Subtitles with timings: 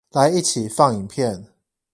[0.09, 1.53] 來一起放影片